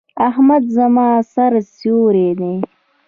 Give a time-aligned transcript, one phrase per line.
[0.27, 2.55] احمد زما د سر سيور دی.